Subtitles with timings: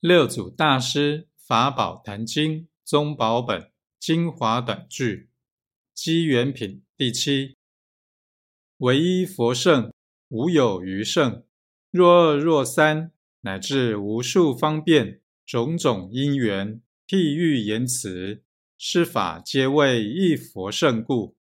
[0.00, 5.28] 六祖大师法宝坛经宗宝本精华短句
[5.92, 7.58] 机缘品第七：
[8.78, 9.92] 唯一佛圣，
[10.28, 11.44] 无有余圣。
[11.90, 18.42] 若二若三，乃至无数方便种种因缘譬喻言辞，
[18.78, 21.36] 是法皆为一佛圣故。